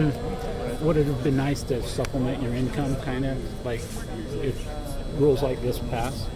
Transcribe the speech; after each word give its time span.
Mm-hmm. 0.00 0.84
Would 0.86 0.96
it 0.96 1.06
have 1.06 1.22
been 1.22 1.36
nice 1.36 1.62
to 1.64 1.82
supplement 1.86 2.42
your 2.42 2.54
income, 2.54 2.96
kind 3.02 3.26
of 3.26 3.64
like 3.66 3.80
if 4.42 4.66
rules 5.18 5.42
like 5.42 5.60
this 5.60 5.78
pass? 5.78 6.26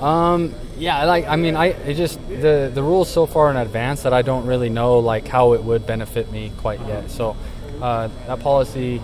Um, 0.00 0.54
yeah, 0.78 1.04
like 1.04 1.26
I 1.26 1.36
mean, 1.36 1.56
I 1.56 1.66
it 1.66 1.94
just 1.94 2.18
the 2.28 2.70
the 2.72 2.82
rules 2.82 3.10
so 3.10 3.26
far 3.26 3.50
in 3.50 3.56
advance 3.56 4.02
that 4.02 4.12
I 4.12 4.22
don't 4.22 4.46
really 4.46 4.70
know 4.70 4.98
like 4.98 5.28
how 5.28 5.52
it 5.52 5.62
would 5.62 5.86
benefit 5.86 6.30
me 6.32 6.52
quite 6.58 6.80
yet. 6.86 7.10
So 7.10 7.36
uh, 7.80 8.08
that 8.26 8.40
policy 8.40 9.02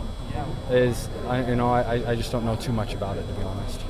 is, 0.71 1.09
I, 1.29 1.47
you 1.49 1.57
know, 1.57 1.71
I, 1.71 2.11
I 2.11 2.15
just 2.15 2.33
don't 2.33 2.45
know 2.45 2.57
too 2.57 2.73
much 2.73 2.95
about 2.95 3.17
it 3.17 3.27
to 3.27 3.33
be 3.35 3.43
honest. 3.43 3.81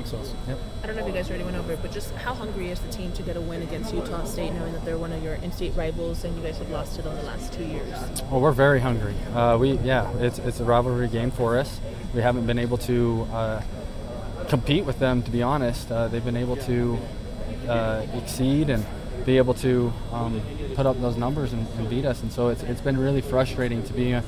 Thanks, 0.00 0.14
Austin. 0.14 0.38
Yep. 0.48 0.58
I 0.82 0.86
don't 0.86 0.96
know 0.96 1.02
if 1.02 1.08
you 1.08 1.12
guys 1.12 1.28
already 1.28 1.44
went 1.44 1.58
over 1.58 1.72
it, 1.72 1.82
but 1.82 1.92
just 1.92 2.14
how 2.14 2.32
hungry 2.32 2.70
is 2.70 2.80
the 2.80 2.90
team 2.90 3.12
to 3.12 3.22
get 3.22 3.36
a 3.36 3.40
win 3.40 3.60
against 3.60 3.92
Utah 3.92 4.24
State, 4.24 4.54
knowing 4.54 4.72
that 4.72 4.82
they're 4.82 4.96
one 4.96 5.12
of 5.12 5.22
your 5.22 5.34
in-state 5.34 5.74
rivals 5.76 6.24
and 6.24 6.34
you 6.34 6.42
guys 6.42 6.56
have 6.56 6.70
lost 6.70 6.96
to 6.96 7.02
them 7.02 7.14
the 7.16 7.22
last 7.24 7.52
two 7.52 7.64
years? 7.64 7.92
Well, 8.30 8.40
we're 8.40 8.52
very 8.52 8.80
hungry. 8.80 9.14
Uh, 9.34 9.58
we 9.58 9.72
yeah, 9.80 10.10
it's 10.16 10.38
it's 10.38 10.58
a 10.58 10.64
rivalry 10.64 11.08
game 11.08 11.30
for 11.30 11.58
us. 11.58 11.80
We 12.14 12.22
haven't 12.22 12.46
been 12.46 12.58
able 12.58 12.78
to 12.78 13.28
uh, 13.30 13.62
compete 14.48 14.86
with 14.86 14.98
them, 15.00 15.22
to 15.22 15.30
be 15.30 15.42
honest. 15.42 15.92
Uh, 15.92 16.08
they've 16.08 16.24
been 16.24 16.38
able 16.38 16.56
to 16.56 16.98
uh, 17.68 18.06
exceed 18.14 18.70
and 18.70 18.86
be 19.26 19.36
able 19.36 19.52
to 19.52 19.92
um, 20.12 20.40
put 20.76 20.86
up 20.86 20.98
those 21.02 21.18
numbers 21.18 21.52
and, 21.52 21.68
and, 21.76 21.90
beat 21.90 22.06
us, 22.06 22.22
and 22.22 22.32
so 22.32 22.48
it's 22.48 22.62
it's 22.62 22.80
been 22.80 22.96
really 22.96 23.20
frustrating 23.20 23.82
to 23.82 23.92
be 23.92 24.18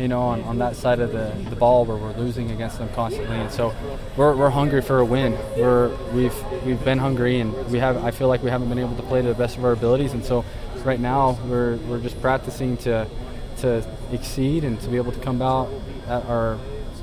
you 0.00 0.08
know, 0.08 0.22
on, 0.22 0.42
on 0.44 0.58
that 0.58 0.76
side 0.76 0.98
of 0.98 1.12
the, 1.12 1.32
the 1.50 1.56
ball 1.56 1.84
where 1.84 1.96
we're 1.96 2.16
losing 2.16 2.50
against 2.50 2.78
them 2.78 2.88
constantly. 2.94 3.36
And 3.36 3.52
so 3.52 3.74
we're, 4.16 4.34
we're 4.34 4.50
hungry 4.50 4.80
for 4.80 4.98
a 4.98 5.04
win. 5.04 5.36
We're, 5.56 5.94
we've, 6.12 6.34
we've 6.64 6.82
been 6.84 6.98
hungry 6.98 7.40
and 7.40 7.54
we 7.70 7.78
have, 7.78 8.02
I 8.02 8.10
feel 8.10 8.28
like 8.28 8.42
we 8.42 8.48
haven't 8.50 8.70
been 8.70 8.78
able 8.78 8.96
to 8.96 9.02
play 9.02 9.20
to 9.20 9.28
the 9.28 9.34
best 9.34 9.58
of 9.58 9.64
our 9.64 9.72
abilities. 9.72 10.14
And 10.14 10.24
so 10.24 10.44
right 10.84 10.98
now 10.98 11.38
we're, 11.46 11.76
we're 11.76 12.00
just 12.00 12.20
practicing 12.22 12.78
to, 12.78 13.06
to 13.58 13.86
exceed 14.10 14.64
and 14.64 14.80
to 14.80 14.88
be 14.88 14.96
able 14.96 15.12
to 15.12 15.20
come 15.20 15.42
out 15.42 15.70
at 16.06 16.24
our, 16.24 16.58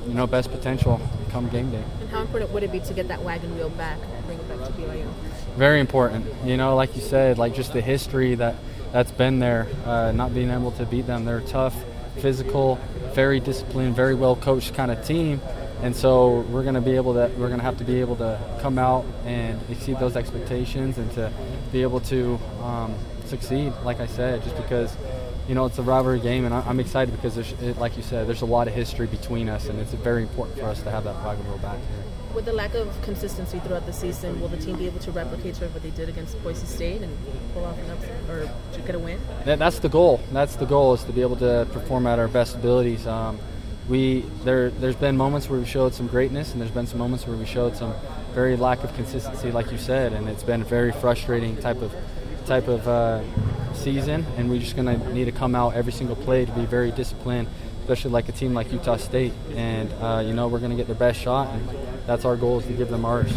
you 0.08 0.16
know, 0.16 0.26
best 0.26 0.52
potential 0.52 1.00
come 1.30 1.50
game 1.50 1.70
day. 1.70 1.84
And 2.02 2.10
how 2.10 2.22
important 2.22 2.52
would 2.52 2.64
it 2.64 2.72
be 2.72 2.80
to 2.80 2.94
get 2.94 3.10
that 3.10 3.22
wagon 3.22 3.56
wheel 3.56 3.70
back 3.70 4.00
and 4.02 4.26
bring 4.26 4.40
it 4.40 4.50
back 4.50 4.66
to 4.66 4.74
BYU? 4.74 5.08
Very 5.56 5.80
important. 5.80 6.26
You 6.44 6.58
know, 6.58 6.76
like 6.76 6.96
you 6.96 7.02
said, 7.02 7.38
like 7.38 7.54
just 7.54 7.74
the 7.74 7.82
history 7.82 8.34
that 8.36 8.56
that's 8.92 9.12
been 9.12 9.38
there, 9.38 9.68
uh, 9.86 10.12
not 10.14 10.34
being 10.34 10.50
able 10.50 10.72
to 10.72 10.86
beat 10.86 11.06
them. 11.06 11.26
They're 11.26 11.42
tough 11.42 11.76
physical, 12.20 12.80
very 13.14 13.40
disciplined, 13.40 13.96
very 13.96 14.16
well 14.16 14.36
coached 14.36 14.74
kind 14.74 14.92
of 14.92 15.06
team. 15.06 15.42
And 15.82 15.96
so 15.96 16.40
we're 16.50 16.64
going 16.64 16.76
to 16.76 16.82
be 16.82 16.96
able 16.96 17.14
to 17.14 17.32
we're 17.38 17.48
going 17.48 17.60
to 17.60 17.66
have 17.66 17.78
to 17.78 17.84
be 17.84 18.00
able 18.00 18.16
to 18.18 18.40
come 18.62 18.80
out 18.80 19.06
and 19.26 19.60
exceed 19.70 20.00
those 20.00 20.16
expectations 20.16 20.98
and 20.98 21.12
to 21.12 21.32
be 21.72 21.84
able 21.84 22.00
to 22.02 22.40
um, 22.62 22.96
succeed. 23.26 23.74
Like 23.84 24.00
I 24.00 24.08
said, 24.08 24.44
just 24.44 24.58
because 24.58 24.96
you 25.48 25.56
know 25.56 25.66
it's 25.66 25.78
a 25.78 25.84
rivalry 25.84 26.20
game, 26.20 26.46
and 26.46 26.54
I'm 26.54 26.80
excited 26.80 27.16
because 27.16 27.36
there's, 27.36 27.78
like 27.78 27.98
you 27.98 28.04
said, 28.04 28.28
there's 28.28 28.42
a 28.42 28.46
lot 28.46 28.68
of 28.68 28.74
history 28.74 29.08
between 29.08 29.50
us, 29.50 29.68
and 29.68 29.80
it's 29.80 29.94
very 29.94 30.24
important 30.24 30.60
for 30.60 30.66
us 30.66 30.82
to 30.84 30.92
have 30.92 31.04
that 31.06 31.16
rivalry 31.24 31.58
back 31.60 31.78
here 31.78 32.04
with 32.38 32.46
the 32.46 32.54
lack 32.54 32.76
of 32.76 33.02
consistency 33.02 33.58
throughout 33.58 33.84
the 33.88 33.92
season, 33.92 34.40
will 34.40 34.48
the 34.48 34.58
team 34.58 34.78
be 34.78 34.86
able 34.86 35.00
to 35.00 35.12
replicate 35.12 35.56
sort 35.56 35.70
of 35.70 35.74
what 35.74 35.82
they 35.82 35.90
did 35.90 36.08
against 36.08 36.42
Boise 36.44 36.68
State 36.68 37.02
and 37.02 37.18
pull 37.56 37.66
off 37.66 37.76
an 37.80 37.90
upset 37.90 38.30
or 38.30 38.48
to 38.74 38.82
get 38.82 38.94
a 38.94 39.00
win? 39.00 39.20
That's 39.44 39.80
the 39.80 39.90
goal. 39.90 40.20
That's 40.32 40.56
the 40.56 40.68
goal 40.68 40.94
is 40.94 41.04
to 41.06 41.12
be 41.12 41.22
able 41.22 41.38
to 41.38 41.68
perform 41.72 42.06
at 42.06 42.20
our 42.20 42.28
best 42.28 42.56
abilities. 42.56 43.08
Um, 43.08 43.40
we 43.90 44.22
there 44.44 44.70
there's 44.70 44.96
been 44.96 45.18
moments 45.18 45.50
where 45.50 45.60
we 45.60 45.66
showed 45.66 45.96
some 45.96 46.06
greatness, 46.06 46.52
and 46.52 46.62
there's 46.62 46.70
been 46.70 46.86
some 46.86 47.00
moments 47.00 47.26
where 47.26 47.36
we 47.36 47.46
showed 47.46 47.76
some 47.76 47.96
very 48.34 48.56
lack 48.56 48.84
of 48.84 48.94
consistency, 48.94 49.52
like 49.52 49.72
you 49.72 49.80
said, 49.80 50.14
and 50.14 50.30
it's 50.30 50.44
been 50.44 50.62
a 50.62 50.66
very 50.66 50.92
frustrating 50.92 51.58
type 51.58 51.82
of 51.82 51.92
type 52.46 52.68
of 52.68 52.88
uh, 52.88 53.22
season. 53.78 54.26
And 54.38 54.50
we're 54.50 54.60
just 54.60 54.76
going 54.76 54.88
to 54.88 55.14
need 55.14 55.26
to 55.26 55.32
come 55.32 55.56
out 55.56 55.76
every 55.76 55.94
single 55.94 56.16
play 56.16 56.46
to 56.46 56.52
be 56.52 56.66
very 56.66 56.92
disciplined, 56.92 57.48
especially 57.82 58.12
like 58.12 58.28
a 58.30 58.34
team 58.34 58.54
like 58.54 58.72
Utah 58.72 58.98
State. 58.98 59.34
And 59.56 59.92
uh, 60.02 60.24
you 60.26 60.34
know 60.34 60.48
we're 60.48 60.60
going 60.60 60.72
to 60.72 60.78
get 60.78 60.88
their 60.88 60.96
best 60.96 61.20
shot. 61.20 61.50
And, 61.54 61.70
that's 62.08 62.24
our 62.24 62.38
goal 62.38 62.60
is 62.60 62.66
to 62.66 62.74
give 62.74 62.90
them 62.90 63.06
ours. 63.06 63.30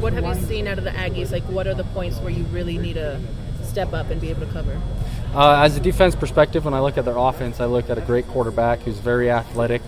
What 0.00 0.12
have 0.14 0.24
you 0.24 0.46
seen 0.46 0.66
out 0.66 0.78
of 0.78 0.84
the 0.84 0.90
Aggies? 0.90 1.30
Like, 1.30 1.44
what 1.44 1.66
are 1.68 1.74
the 1.74 1.84
points 1.84 2.18
where 2.18 2.32
you 2.32 2.42
really 2.44 2.76
need 2.76 2.94
to 2.94 3.20
step 3.62 3.92
up 3.92 4.10
and 4.10 4.20
be 4.20 4.30
able 4.30 4.46
to 4.46 4.52
cover? 4.52 4.80
Uh, 5.32 5.62
as 5.62 5.76
a 5.76 5.80
defense 5.80 6.16
perspective, 6.16 6.64
when 6.64 6.74
I 6.74 6.80
look 6.80 6.98
at 6.98 7.04
their 7.04 7.16
offense, 7.16 7.60
I 7.60 7.66
look 7.66 7.88
at 7.88 7.98
a 7.98 8.00
great 8.00 8.26
quarterback 8.26 8.80
who's 8.80 8.98
very 8.98 9.30
athletic. 9.30 9.80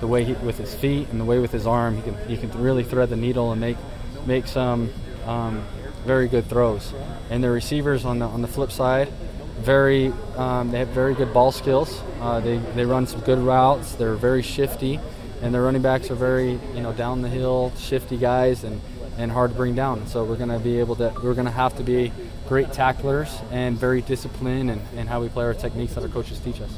The 0.00 0.06
way 0.06 0.24
he, 0.24 0.32
with 0.32 0.58
his 0.58 0.74
feet 0.74 1.08
and 1.10 1.20
the 1.20 1.24
way 1.24 1.38
with 1.38 1.52
his 1.52 1.66
arm, 1.66 1.96
he 1.96 2.02
can 2.02 2.28
he 2.28 2.36
can 2.36 2.50
really 2.52 2.84
thread 2.84 3.08
the 3.08 3.16
needle 3.16 3.52
and 3.52 3.60
make 3.60 3.78
make 4.26 4.46
some 4.46 4.92
um, 5.24 5.64
very 6.04 6.28
good 6.28 6.46
throws. 6.46 6.92
And 7.30 7.42
the 7.42 7.50
receivers 7.50 8.04
on 8.04 8.18
the 8.18 8.26
on 8.26 8.42
the 8.42 8.48
flip 8.48 8.72
side, 8.72 9.10
very 9.58 10.12
um, 10.36 10.70
they 10.70 10.78
have 10.80 10.88
very 10.88 11.14
good 11.14 11.32
ball 11.32 11.52
skills. 11.52 12.02
Uh, 12.20 12.40
they 12.40 12.58
they 12.74 12.84
run 12.84 13.06
some 13.06 13.20
good 13.20 13.38
routes. 13.38 13.94
They're 13.94 14.14
very 14.14 14.42
shifty 14.42 15.00
and 15.42 15.54
their 15.54 15.62
running 15.62 15.82
backs 15.82 16.10
are 16.10 16.14
very, 16.14 16.58
you 16.74 16.80
know, 16.80 16.92
down 16.92 17.22
the 17.22 17.28
hill, 17.28 17.72
shifty 17.76 18.16
guys, 18.16 18.64
and, 18.64 18.80
and 19.18 19.30
hard 19.30 19.50
to 19.50 19.56
bring 19.56 19.74
down. 19.74 20.06
So 20.06 20.24
we're 20.24 20.36
going 20.36 20.50
to 20.50 20.58
be 20.58 20.80
able 20.80 20.96
to, 20.96 21.14
we're 21.22 21.34
going 21.34 21.46
to 21.46 21.52
have 21.52 21.76
to 21.76 21.82
be 21.82 22.12
great 22.48 22.72
tacklers 22.72 23.40
and 23.50 23.76
very 23.78 24.00
disciplined 24.02 24.70
and, 24.70 24.80
in 24.96 25.06
how 25.06 25.20
we 25.20 25.28
play 25.28 25.44
our 25.44 25.54
techniques 25.54 25.94
that 25.94 26.02
our 26.02 26.08
coaches 26.08 26.38
teach 26.40 26.60
us. 26.60 26.70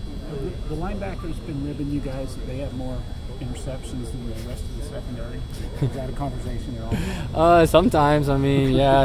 The 0.68 0.74
linebackers 0.74 1.44
been 1.46 1.66
ribbing 1.66 1.90
you 1.90 2.00
guys. 2.00 2.36
They 2.46 2.58
have 2.58 2.74
more 2.74 2.98
interceptions 3.40 4.10
than 4.10 4.26
the 4.26 4.48
rest 4.48 4.62
of 4.64 4.76
the 4.78 4.84
secondary. 4.84 5.40
Is 5.82 5.90
that 5.92 6.10
a 6.10 6.12
conversation 6.12 6.76
at 6.76 6.82
all? 6.84 6.94
Uh, 7.34 7.66
sometimes. 7.66 8.28
I 8.28 8.36
mean, 8.36 8.72
yeah. 8.72 9.02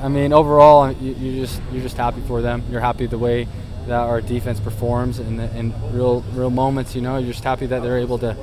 I 0.00 0.08
mean, 0.08 0.32
overall, 0.32 0.90
you, 0.92 1.14
you 1.14 1.40
just 1.40 1.60
you're 1.70 1.82
just 1.82 1.96
happy 1.96 2.20
for 2.22 2.42
them. 2.42 2.64
You're 2.70 2.80
happy 2.80 3.06
the 3.06 3.18
way 3.18 3.46
that 3.86 4.00
our 4.00 4.20
defense 4.20 4.58
performs 4.58 5.18
in, 5.20 5.36
the, 5.36 5.56
in 5.56 5.72
real 5.92 6.22
real 6.32 6.50
moments. 6.50 6.94
You 6.94 7.02
know, 7.02 7.18
you're 7.18 7.32
just 7.32 7.44
happy 7.44 7.66
that 7.66 7.82
they're 7.82 7.98
able 7.98 8.18
to 8.18 8.36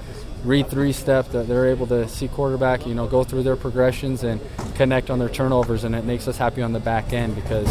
read 0.43 0.67
three 0.67 0.91
step 0.91 1.29
that 1.29 1.47
they're 1.47 1.67
able 1.67 1.87
to 1.87 2.07
see 2.07 2.27
quarterback, 2.27 2.85
you 2.85 2.93
know, 2.93 3.07
go 3.07 3.23
through 3.23 3.43
their 3.43 3.55
progressions 3.55 4.23
and 4.23 4.41
connect 4.75 5.09
on 5.09 5.19
their 5.19 5.29
turnovers, 5.29 5.83
and 5.83 5.95
it 5.95 6.03
makes 6.03 6.27
us 6.27 6.37
happy 6.37 6.61
on 6.61 6.73
the 6.73 6.79
back 6.79 7.13
end 7.13 7.35
because, 7.35 7.67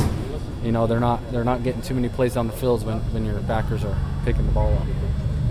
you 0.62 0.72
know, 0.72 0.86
they're 0.86 1.00
not 1.00 1.20
they're 1.32 1.44
not 1.44 1.62
getting 1.62 1.82
too 1.82 1.94
many 1.94 2.08
plays 2.08 2.36
on 2.36 2.46
the 2.46 2.52
fields 2.52 2.84
when, 2.84 2.98
when 3.12 3.24
your 3.24 3.40
backers 3.40 3.84
are 3.84 3.96
picking 4.24 4.46
the 4.46 4.52
ball 4.52 4.72
up. 4.74 4.86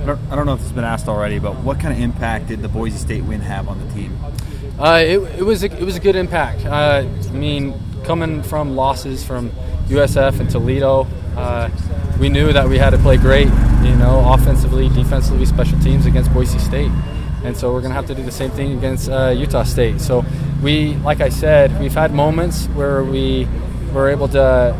I 0.01 0.35
don't, 0.35 0.45
know 0.45 0.53
if 0.53 0.62
it's 0.62 0.72
been 0.72 0.84
asked 0.84 1.07
already, 1.07 1.38
but 1.38 1.57
what 1.57 1.79
kind 1.79 1.94
of 1.94 2.00
impact 2.00 2.47
did 2.47 2.62
the 2.62 2.67
Boise 2.67 2.97
State 2.97 3.23
win 3.23 3.39
have 3.41 3.67
on 3.67 3.79
the 3.85 3.94
team? 3.94 4.17
Uh, 4.79 5.03
it, 5.06 5.19
it 5.39 5.44
was 5.44 5.63
a, 5.63 5.67
it 5.67 5.84
was 5.84 5.95
a 5.95 6.00
good 6.00 6.16
impact. 6.16 6.66
Uh, 6.66 7.06
I 7.06 7.31
mean, 7.31 7.79
coming 8.03 8.41
from 8.41 8.75
losses 8.75 9.23
from 9.23 9.51
USF 9.88 10.40
and 10.40 10.50
Toledo, 10.50 11.06
uh, 11.38 11.69
we 12.19 12.29
knew 12.29 12.51
that 12.51 12.67
we 12.67 12.78
had 12.78 12.91
to 12.91 12.97
play 12.97 13.17
great, 13.17 13.47
you 13.84 13.95
know, 13.95 14.23
offensively, 14.34 14.90
defensively, 14.90 15.45
special 15.45 15.79
teams 15.79 16.06
against 16.07 16.34
Boise 16.34 16.59
State. 16.59 16.91
And 17.44 17.56
so 17.56 17.72
we're 17.72 17.81
going 17.81 17.91
to 17.91 17.95
have 17.95 18.07
to 18.07 18.16
do 18.16 18.23
the 18.23 18.31
same 18.31 18.51
thing 18.51 18.78
against 18.78 19.09
uh, 19.09 19.29
Utah 19.29 19.63
State. 19.63 20.01
So 20.01 20.25
we, 20.61 20.95
like 20.97 21.22
I 21.22 21.29
said, 21.29 21.79
we've 21.79 21.94
had 21.94 22.13
moments 22.13 22.66
where 22.67 23.03
we 23.03 23.47
were 23.94 24.09
able 24.09 24.28
to 24.29 24.75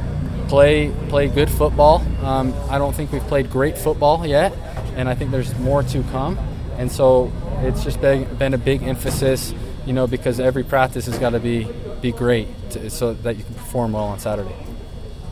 play 0.48 0.92
play 1.08 1.28
good 1.28 1.50
football. 1.50 2.06
Um, 2.24 2.54
I 2.70 2.78
don't 2.78 2.94
think 2.94 3.12
we've 3.12 3.24
played 3.24 3.50
great 3.50 3.78
football 3.78 4.26
yet, 4.28 4.52
and 4.96 5.10
I 5.10 5.16
think 5.16 5.32
there's 5.32 5.58
more 5.60 5.84
to 5.84 6.04
come. 6.04 6.38
And 6.78 6.92
so 6.92 7.32
it's 7.60 7.84
just 7.84 8.02
been, 8.02 8.34
been 8.36 8.54
a 8.54 8.58
big 8.58 8.84
emphasis, 8.84 9.54
you 9.86 9.94
know, 9.94 10.08
because 10.08 10.40
every 10.40 10.64
practice 10.64 11.06
has 11.06 11.18
got 11.18 11.32
to 11.32 11.40
be 11.40 11.68
be 12.02 12.12
great 12.12 12.48
to, 12.72 12.90
so 12.90 13.14
that 13.14 13.38
you 13.38 13.44
can 13.44 13.54
perform 13.54 13.92
well 13.92 14.06
on 14.06 14.20
Saturday 14.20 14.56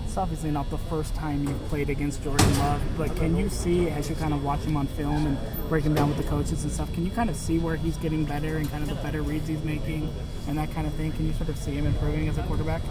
it's 0.09 0.17
obviously 0.17 0.49
not 0.49 0.67
the 0.71 0.77
first 0.89 1.13
time 1.13 1.47
you've 1.47 1.65
played 1.67 1.87
against 1.87 2.23
Jordan 2.23 2.57
Love, 2.57 2.81
but 2.97 3.15
can 3.17 3.37
you 3.37 3.47
see 3.47 3.89
as 3.89 4.09
you 4.09 4.15
kind 4.15 4.33
of 4.33 4.43
watch 4.43 4.61
him 4.61 4.75
on 4.75 4.87
film 4.87 5.27
and 5.27 5.37
breaking 5.69 5.93
down 5.93 6.07
with 6.09 6.17
the 6.17 6.23
coaches 6.23 6.63
and 6.63 6.73
stuff, 6.73 6.91
can 6.95 7.05
you 7.05 7.11
kind 7.11 7.29
of 7.29 7.35
see 7.35 7.59
where 7.59 7.75
he's 7.75 7.95
getting 7.97 8.25
better 8.25 8.57
and 8.57 8.67
kind 8.71 8.81
of 8.81 8.89
the 8.89 8.95
better 9.03 9.21
reads 9.21 9.47
he's 9.47 9.63
making 9.63 10.11
and 10.47 10.57
that 10.57 10.71
kind 10.71 10.87
of 10.87 10.93
thing? 10.95 11.11
Can 11.11 11.27
you 11.27 11.33
sort 11.33 11.49
of 11.49 11.57
see 11.57 11.73
him 11.73 11.85
improving 11.85 12.27
as 12.27 12.39
a 12.39 12.43
quarterback? 12.43 12.81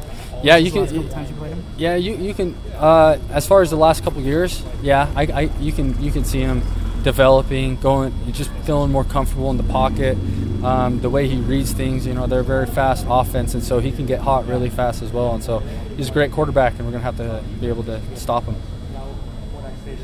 Yeah, 0.45 0.59
you 0.59 0.71
can. 0.71 0.87
You, 0.95 1.03
you 1.03 1.65
yeah, 1.77 1.97
you, 1.97 2.15
you 2.15 2.35
can. 2.35 2.55
Uh, 2.77 3.19
as 3.31 3.49
far 3.49 3.63
as 3.63 3.71
the 3.71 3.77
last 3.77 4.05
couple 4.05 4.23
years, 4.23 4.63
yeah, 4.81 5.13
I, 5.17 5.23
I 5.23 5.41
you 5.59 5.73
can 5.73 6.01
you 6.01 6.13
can 6.13 6.23
see 6.23 6.39
him 6.39 6.63
developing, 7.03 7.77
going, 7.77 8.13
just 8.33 8.51
feeling 8.65 8.91
more 8.91 9.05
comfortable 9.05 9.51
in 9.51 9.57
the 9.57 9.63
pocket. 9.63 10.17
Um, 10.65 11.01
the 11.01 11.11
way 11.11 11.29
he 11.29 11.37
reads 11.37 11.73
things, 11.73 12.07
you 12.07 12.15
know, 12.15 12.27
they're 12.27 12.43
very 12.43 12.67
fast 12.67 13.07
offense, 13.09 13.55
and 13.55 13.63
so 13.63 13.79
he 13.79 13.93
can 13.93 14.07
get 14.07 14.21
hot 14.21 14.47
really 14.47 14.71
fast 14.71 15.03
as 15.03 15.13
well. 15.13 15.35
And 15.35 15.43
so 15.43 15.61
he's 15.97 16.09
a 16.09 16.13
great 16.13 16.33
quarterback, 16.33 16.75
and 16.75 16.85
we're 16.85 16.91
going 16.91 17.03
to 17.03 17.05
have 17.05 17.17
to 17.19 17.43
be 17.61 17.69
able 17.69 17.85
to 17.85 18.01
stop 18.17 18.45
him. 18.45 18.57